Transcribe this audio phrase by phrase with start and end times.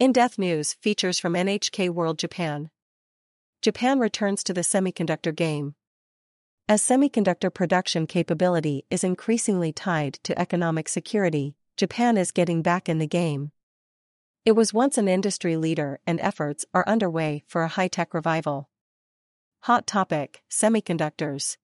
[0.00, 2.70] In Depth News features from NHK World Japan.
[3.60, 5.74] Japan returns to the semiconductor game.
[6.66, 12.98] As semiconductor production capability is increasingly tied to economic security, Japan is getting back in
[12.98, 13.52] the game.
[14.46, 18.70] It was once an industry leader, and efforts are underway for a high tech revival.
[19.64, 21.58] Hot topic Semiconductors.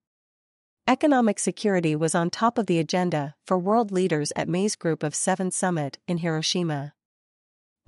[0.87, 5.15] Economic security was on top of the agenda for world leaders at May's Group of
[5.15, 6.93] Seven Summit in Hiroshima.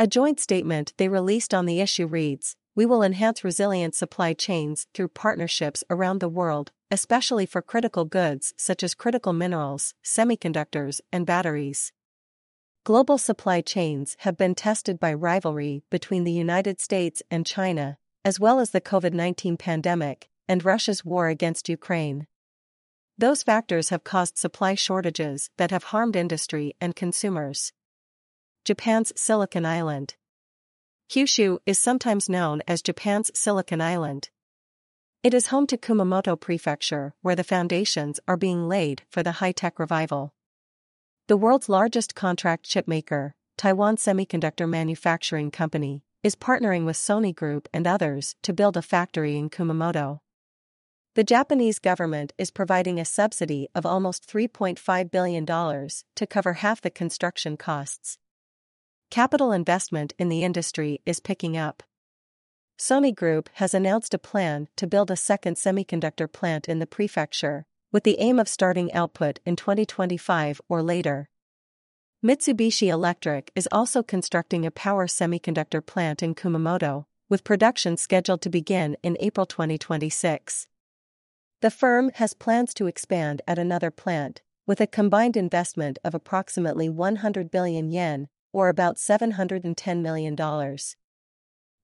[0.02, 4.88] A joint statement they released on the issue reads We will enhance resilient supply chains
[4.94, 11.26] through partnerships around the world, especially for critical goods such as critical minerals, semiconductors, and
[11.26, 11.92] batteries.
[12.86, 18.40] Global supply chains have been tested by rivalry between the United States and China, as
[18.40, 22.26] well as the COVID 19 pandemic and Russia's war against Ukraine.
[23.18, 27.74] Those factors have caused supply shortages that have harmed industry and consumers.
[28.66, 30.16] Japan's Silicon Island.
[31.10, 34.30] Kyushu is sometimes known as Japan's Silicon Island.
[35.24, 39.54] It is home to Kumamoto Prefecture, where the foundations are being laid for the high
[39.54, 40.34] tech revival.
[41.28, 47.88] The world's largest contract chipmaker, Taiwan Semiconductor Manufacturing Company, is partnering with Sony Group and
[47.88, 50.20] others to build a factory in Kumamoto.
[51.16, 56.90] The Japanese government is providing a subsidy of almost $3.5 billion to cover half the
[56.90, 58.18] construction costs.
[59.10, 61.82] Capital investment in the industry is picking up.
[62.78, 67.66] Sony Group has announced a plan to build a second semiconductor plant in the prefecture,
[67.92, 71.28] with the aim of starting output in 2025 or later.
[72.24, 78.50] Mitsubishi Electric is also constructing a power semiconductor plant in Kumamoto, with production scheduled to
[78.50, 80.68] begin in April 2026.
[81.62, 86.90] The firm has plans to expand at another plant, with a combined investment of approximately
[86.90, 90.36] 100 billion yen, or about $710 million.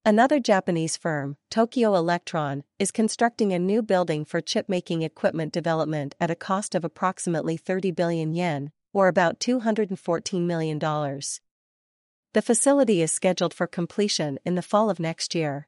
[0.08, 6.30] Another Japanese firm, Tokyo Electron, is constructing a new building for chip-making equipment development at
[6.30, 10.77] a cost of approximately 30 billion yen, or about $214 million.
[10.77, 15.67] The facility is scheduled for completion in the fall of next year.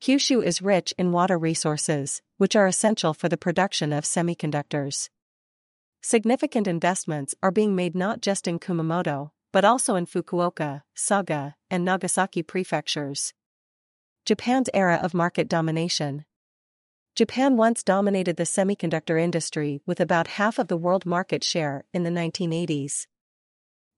[0.00, 5.08] Kyushu is rich in water resources, which are essential for the production of semiconductors.
[6.02, 11.82] Significant investments are being made not just in Kumamoto, but also in Fukuoka, Saga, and
[11.82, 13.32] Nagasaki prefectures.
[14.26, 16.26] Japan's era of market domination.
[17.14, 22.02] Japan once dominated the semiconductor industry with about half of the world market share in
[22.02, 23.06] the 1980s.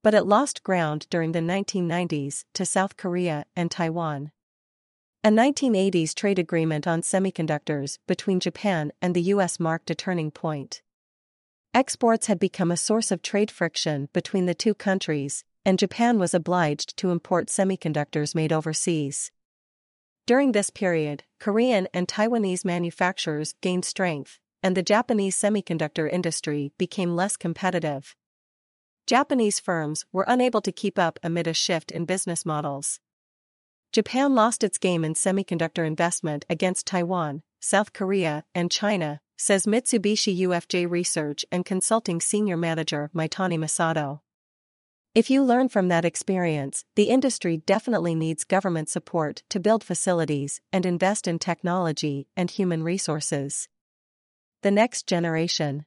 [0.05, 4.31] But it lost ground during the 1990s to South Korea and Taiwan.
[5.25, 10.83] A 1980s trade agreement on semiconductors between Japan and the US marked a turning point.
[11.79, 16.35] Exports had become a source of trade friction between the two countries, and Japan was
[16.35, 19.31] obliged to import semiconductors made overseas.
[20.27, 27.15] During this period, Korean and Taiwanese manufacturers gained strength, and the Japanese semiconductor industry became
[27.15, 28.17] less competitive.
[29.07, 32.99] Japanese firms were unable to keep up amid a shift in business models.
[33.93, 40.41] Japan lost its game in semiconductor investment against Taiwan, South Korea, and China, says Mitsubishi
[40.41, 44.21] UFJ Research and Consulting Senior Manager Mitani Masato.
[45.15, 50.61] If you learn from that experience, the industry definitely needs government support to build facilities
[50.73, 53.69] and invest in technology and human resources.
[54.63, 55.87] The next generation.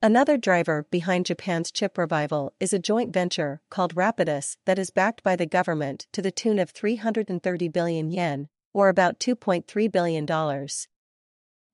[0.00, 5.22] Another driver behind Japan's chip revival is a joint venture called Rapidus that is backed
[5.22, 10.26] by the government to the tune of 330 billion yen, or about $2.3 billion.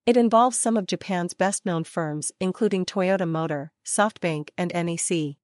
[0.09, 5.37] It involves some of Japan's best known firms, including Toyota Motor, SoftBank, and NEC.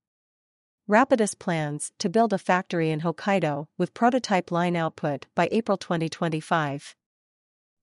[0.89, 6.97] Rapidus plans to build a factory in Hokkaido with prototype line output by April 2025.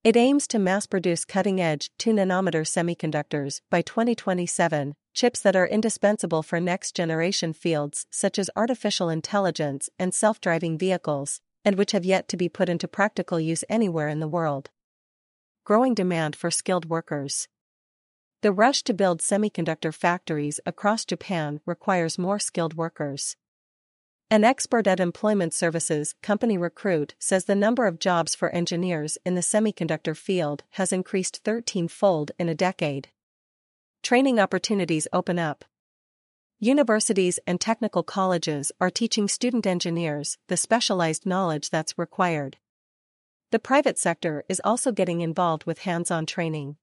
[0.03, 5.67] It aims to mass produce cutting edge 2 nanometer semiconductors by 2027, chips that are
[5.67, 11.91] indispensable for next generation fields such as artificial intelligence and self driving vehicles, and which
[11.91, 14.71] have yet to be put into practical use anywhere in the world.
[15.63, 17.47] Growing demand for skilled workers.
[18.41, 23.35] The rush to build semiconductor factories across Japan requires more skilled workers.
[24.31, 29.35] An expert at employment services company Recruit says the number of jobs for engineers in
[29.35, 33.09] the semiconductor field has increased 13 fold in a decade.
[34.01, 35.63] Training opportunities open up.
[36.59, 42.57] Universities and technical colleges are teaching student engineers the specialized knowledge that's required.
[43.51, 46.77] The private sector is also getting involved with hands on training.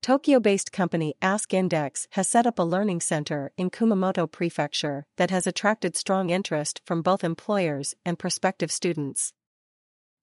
[0.00, 5.30] Tokyo based company Ask Index has set up a learning center in Kumamoto Prefecture that
[5.30, 9.32] has attracted strong interest from both employers and prospective students.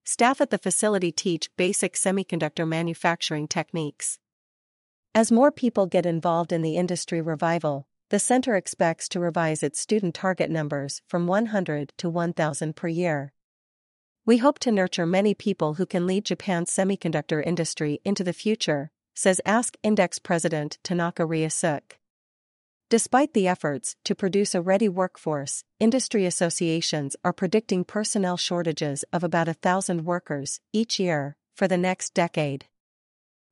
[0.06, 4.18] Staff at the facility teach basic semiconductor manufacturing techniques.
[5.14, 9.80] As more people get involved in the industry revival, the center expects to revise its
[9.80, 13.34] student target numbers from 100 to 1,000 per year.
[14.30, 18.92] We hope to nurture many people who can lead Japan's semiconductor industry into the future,
[19.16, 21.94] says Ask Index President Tanaka Ryusuke.
[22.92, 29.24] Despite the efforts to produce a ready workforce, industry associations are predicting personnel shortages of
[29.24, 32.66] about a thousand workers each year for the next decade.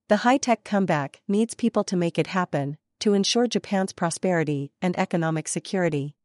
[0.09, 4.95] The high tech comeback needs people to make it happen to ensure Japan's prosperity and
[4.99, 6.15] economic security.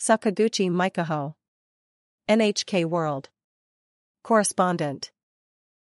[0.00, 1.34] Sakaguchi Mikaho,
[2.30, 3.28] NHK World
[4.28, 5.10] Correspondent